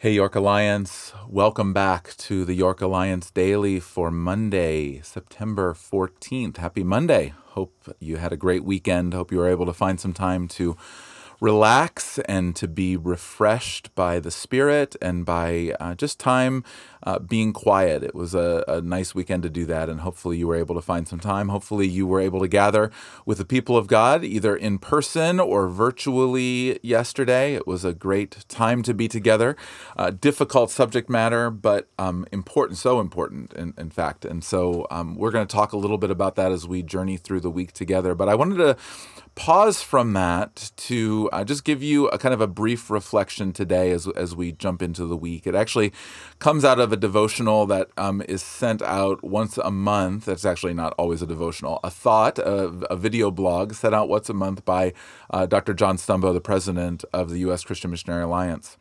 [0.00, 1.12] Hey, York Alliance.
[1.26, 6.58] Welcome back to the York Alliance Daily for Monday, September 14th.
[6.58, 7.34] Happy Monday.
[7.46, 9.12] Hope you had a great weekend.
[9.12, 10.76] Hope you were able to find some time to
[11.40, 16.64] relax and to be refreshed by the Spirit and by uh, just time
[17.04, 18.02] uh, being quiet.
[18.02, 20.80] It was a, a, nice weekend to do that, and hopefully you were able to
[20.80, 21.48] find some time.
[21.48, 22.90] Hopefully you were able to gather
[23.24, 27.54] with the people of God either in person or virtually yesterday.
[27.54, 29.56] It was a great time to be together.
[29.96, 34.24] Uh, difficult subject matter, but um, important, so important, in, in fact.
[34.24, 37.16] And so um, we're going to talk a little bit about that as we journey
[37.16, 38.14] through the week together.
[38.14, 38.76] But I wanted to
[39.38, 43.92] pause from that to uh, just give you a kind of a brief reflection today
[43.92, 45.46] as, as we jump into the week.
[45.46, 45.92] It actually
[46.40, 50.24] comes out of a devotional that um, is sent out once a month.
[50.24, 54.28] That's actually not always a devotional, a thought, a, a video blog sent out once
[54.28, 54.92] a month by
[55.30, 55.72] uh, Dr.
[55.72, 57.62] John Stumbo, the president of the U.S.
[57.62, 58.76] Christian Missionary Alliance.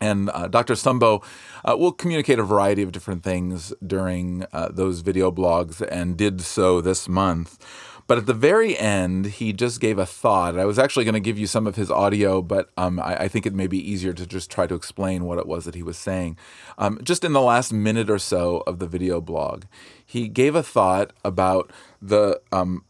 [0.00, 0.74] And uh, Dr.
[0.74, 1.22] Stumbo
[1.64, 6.40] uh, will communicate a variety of different things during uh, those video blogs and did
[6.40, 7.58] so this month.
[8.06, 10.58] But at the very end, he just gave a thought.
[10.58, 13.28] I was actually going to give you some of his audio, but um, I, I,
[13.28, 15.82] think it may be easier to just try to explain what it was that he
[15.82, 16.36] was saying.
[16.78, 19.64] Um, just in the last minute or so of the video blog,
[20.04, 22.84] he gave a thought about the um,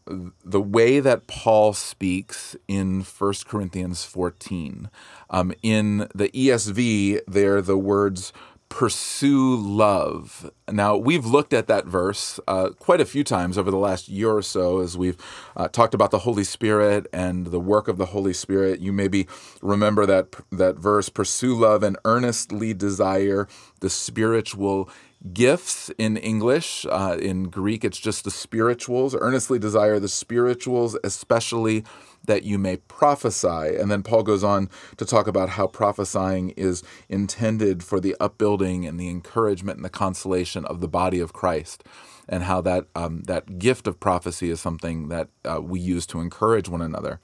[0.45, 4.89] the way that Paul speaks in 1 Corinthians 14.
[5.31, 8.33] Um, in the ESV, there the words
[8.69, 10.51] pursue love.
[10.69, 14.31] Now, we've looked at that verse uh, quite a few times over the last year
[14.31, 15.17] or so as we've
[15.55, 18.79] uh, talked about the Holy Spirit and the work of the Holy Spirit.
[18.79, 19.27] You maybe
[19.61, 23.47] remember that, that verse pursue love and earnestly desire
[23.79, 24.89] the spiritual
[25.33, 26.85] gifts in English.
[26.89, 29.15] Uh, in Greek, it's just the spirituals.
[29.19, 31.83] Earnestly desire the spirituals, especially
[32.27, 33.75] that you may prophesy.
[33.77, 38.85] And then Paul goes on to talk about how prophesying is intended for the upbuilding
[38.85, 41.83] and the encouragement and the consolation of the body of Christ.
[42.29, 46.19] And how that um, that gift of prophecy is something that uh, we use to
[46.19, 47.21] encourage one another.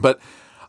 [0.00, 0.20] But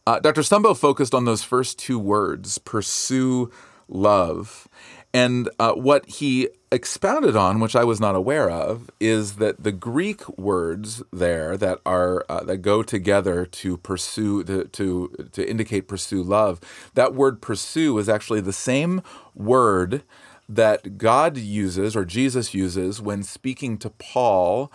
[0.07, 0.41] uh, Dr.
[0.41, 3.51] Stumbo focused on those first two words, pursue
[3.89, 4.67] love.
[5.13, 9.71] And uh, what he expounded on, which I was not aware of, is that the
[9.71, 15.87] Greek words there that are uh, that go together to pursue to, to to indicate
[15.87, 16.59] pursue love.
[16.93, 19.01] That word pursue is actually the same
[19.33, 20.03] word
[20.47, 24.71] that God uses or Jesus uses when speaking to Paul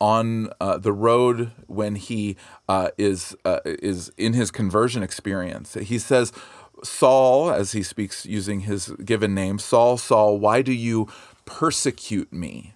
[0.00, 2.36] on uh, the road when he
[2.68, 5.74] uh, is uh, is in his conversion experience.
[5.74, 6.32] He says
[6.82, 11.08] Saul, as he speaks using his given name, Saul, Saul, why do you
[11.44, 12.74] persecute me?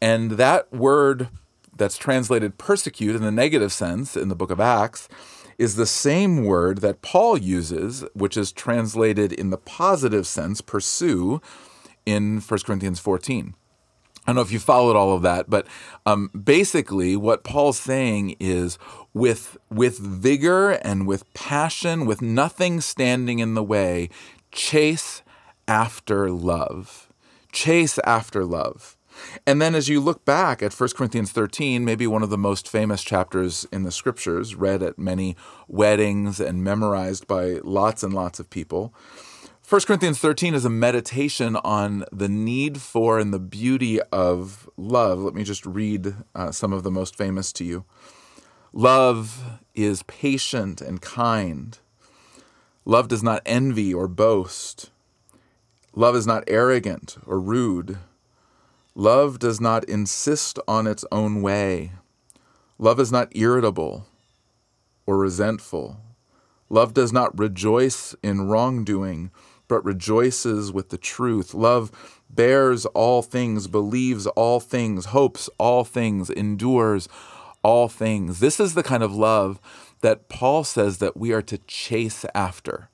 [0.00, 1.28] And that word
[1.76, 5.08] that's translated persecute in the negative sense in the book of Acts
[5.58, 11.40] is the same word that Paul uses, which is translated in the positive sense, pursue,
[12.04, 13.54] in 1 Corinthians 14.
[14.26, 15.68] I don't know if you followed all of that, but
[16.04, 18.76] um, basically, what Paul's saying is
[19.14, 24.08] with, with vigor and with passion, with nothing standing in the way,
[24.50, 25.22] chase
[25.68, 27.08] after love.
[27.52, 28.96] Chase after love.
[29.46, 32.68] And then as you look back at 1 Corinthians 13, maybe one of the most
[32.68, 35.36] famous chapters in the scriptures, read at many
[35.68, 38.92] weddings and memorized by lots and lots of people,
[39.68, 45.18] 1 Corinthians 13 is a meditation on the need for and the beauty of love.
[45.18, 47.84] Let me just read uh, some of the most famous to you.
[48.72, 51.76] Love is patient and kind.
[52.84, 54.90] Love does not envy or boast.
[55.96, 57.98] Love is not arrogant or rude.
[58.94, 61.90] Love does not insist on its own way.
[62.78, 64.06] Love is not irritable
[65.06, 65.96] or resentful.
[66.68, 69.32] Love does not rejoice in wrongdoing
[69.68, 71.54] but rejoices with the truth.
[71.54, 71.90] Love
[72.30, 77.08] bears all things, believes all things, hopes all things, endures
[77.62, 78.40] all things.
[78.40, 79.60] This is the kind of love
[80.00, 82.88] that Paul says that we are to chase after.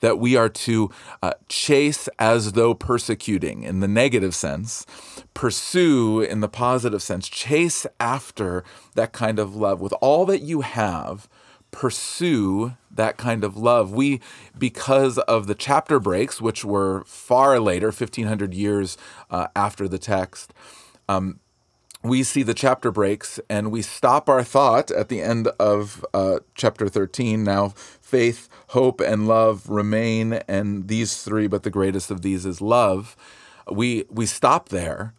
[0.00, 0.90] That we are to
[1.22, 4.86] uh, chase as though persecuting in the negative sense,
[5.34, 8.64] pursue in the positive sense, chase after
[8.94, 11.28] that kind of love with all that you have
[11.70, 13.92] pursue that kind of love.
[13.92, 14.20] We,
[14.58, 18.96] because of the chapter breaks, which were far later, 1500 years
[19.30, 20.52] uh, after the text,
[21.08, 21.40] um,
[22.02, 26.38] we see the chapter breaks and we stop our thought at the end of uh,
[26.54, 27.44] chapter 13.
[27.44, 27.68] Now,
[28.00, 33.16] faith, hope, and love remain, and these three, but the greatest of these is love.
[33.70, 35.14] We, we stop there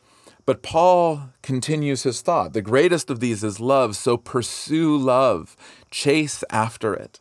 [0.45, 2.53] but Paul continues his thought.
[2.53, 5.55] The greatest of these is love, so pursue love,
[5.89, 7.19] chase after it.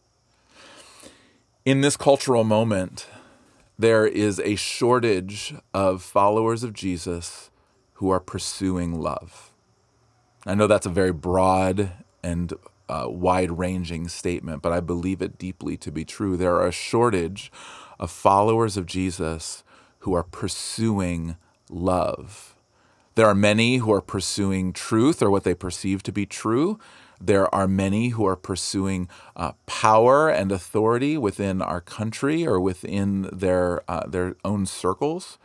[1.64, 3.06] In this cultural moment,
[3.78, 7.50] there is a shortage of followers of Jesus
[7.94, 9.52] who are pursuing love.
[10.46, 11.92] I know that's a very broad
[12.22, 12.52] and
[12.88, 16.36] uh, wide ranging statement, but I believe it deeply to be true.
[16.36, 17.52] There are a shortage
[17.98, 19.62] of followers of Jesus
[20.00, 21.36] who are pursuing
[21.68, 22.56] love.
[23.20, 26.78] There are many who are pursuing truth or what they perceive to be true.
[27.20, 33.28] There are many who are pursuing uh, power and authority within our country or within
[33.30, 35.36] their, uh, their own circles.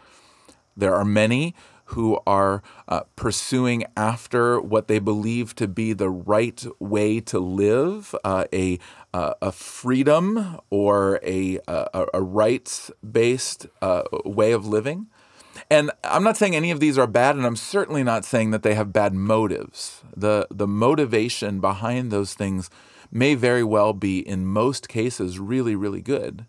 [0.77, 1.53] There are many
[1.89, 8.15] who are uh, pursuing after what they believe to be the right way to live,
[8.23, 8.79] uh, a,
[9.13, 15.07] uh, a freedom or a, a, a rights based uh, way of living.
[15.69, 18.63] And I'm not saying any of these are bad, and I'm certainly not saying that
[18.63, 20.03] they have bad motives.
[20.15, 22.69] The, the motivation behind those things
[23.11, 26.45] may very well be, in most cases, really, really good.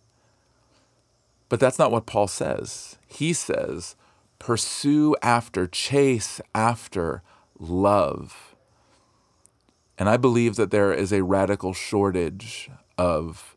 [1.48, 2.98] But that's not what Paul says.
[3.06, 3.94] He says,
[4.38, 7.22] pursue after, chase after
[7.58, 8.54] love.
[9.98, 13.56] And I believe that there is a radical shortage of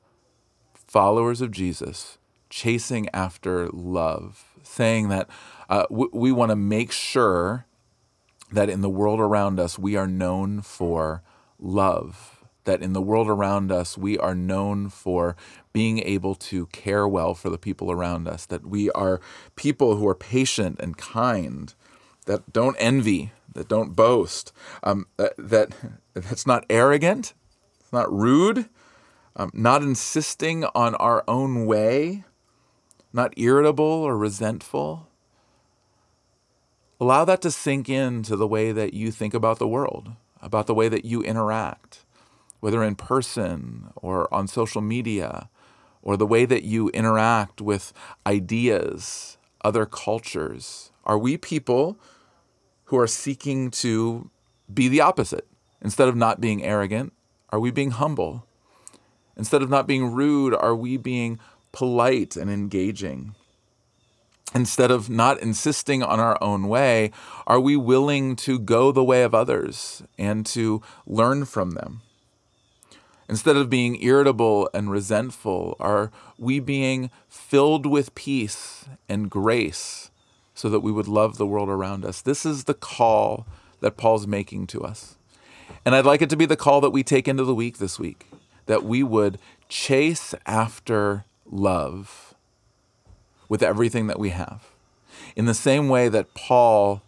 [0.74, 2.18] followers of Jesus
[2.50, 5.30] chasing after love saying that
[5.69, 7.66] uh, we want to make sure
[8.51, 11.22] that in the world around us we are known for
[11.60, 15.36] love, that in the world around us we are known for
[15.74, 19.22] being able to care well for the people around us, that we are
[19.56, 21.74] people who are patient and kind,
[22.25, 24.51] that don't envy, that don't boast,
[24.84, 25.75] um, that, that
[26.13, 27.34] that's not arrogant,
[27.80, 28.69] it's not rude,
[29.36, 32.24] um, not insisting on our own way,
[33.14, 35.08] not irritable or resentful.
[37.00, 40.12] Allow that to sink into the way that you think about the world,
[40.42, 42.06] about the way that you interact,
[42.60, 45.50] whether in person or on social media,
[46.02, 47.94] or the way that you interact with
[48.26, 50.92] ideas, other cultures.
[51.06, 51.98] Are we people
[52.86, 54.30] who are seeking to
[54.74, 55.48] be the opposite?
[55.82, 57.14] Instead of not being arrogant,
[57.52, 58.46] are we being humble?
[59.38, 61.40] Instead of not being rude, are we being
[61.71, 63.36] polite and engaging?
[64.54, 67.12] Instead of not insisting on our own way,
[67.45, 72.01] are we willing to go the way of others and to learn from them?
[73.30, 80.10] Instead of being irritable and resentful, are we being filled with peace and grace
[80.56, 82.22] so that we would love the world around us?
[82.22, 83.45] This is the call
[83.81, 85.15] that Paul's making to us.
[85.86, 88.00] And I'd like it to be the call that we take into the week this
[88.00, 88.25] week,
[88.65, 89.38] that we would
[89.69, 92.36] chase after love
[93.48, 94.68] with everything that we have.
[95.36, 97.01] In the same way that Paul,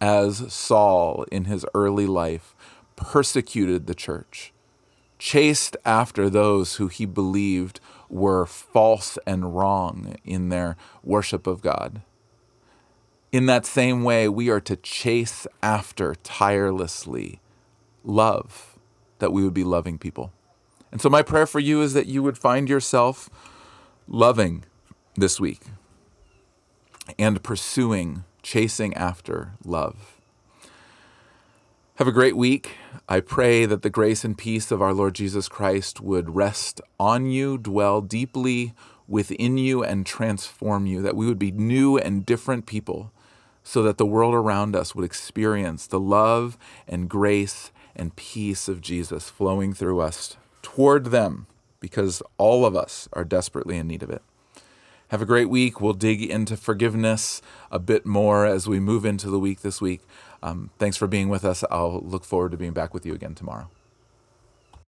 [0.00, 2.54] as Saul in his early life,
[2.96, 4.52] persecuted the church,
[5.18, 12.02] chased after those who he believed were false and wrong in their worship of God.
[13.30, 17.40] In that same way, we are to chase after tirelessly
[18.02, 18.78] love,
[19.18, 20.32] that we would be loving people.
[20.90, 23.28] And so, my prayer for you is that you would find yourself
[24.08, 24.64] loving
[25.16, 25.60] this week
[27.18, 30.16] and pursuing, chasing after love.
[31.96, 32.76] Have a great week.
[33.08, 37.26] I pray that the grace and peace of our Lord Jesus Christ would rest on
[37.26, 38.72] you, dwell deeply
[39.06, 43.12] within you, and transform you, that we would be new and different people,
[43.62, 48.80] so that the world around us would experience the love and grace and peace of
[48.80, 51.46] Jesus flowing through us toward them
[51.80, 54.22] because all of us are desperately in need of it.
[55.08, 55.80] Have a great week.
[55.80, 60.02] We'll dig into forgiveness a bit more as we move into the week this week.
[60.42, 61.64] Um, thanks for being with us.
[61.70, 63.70] I'll look forward to being back with you again tomorrow.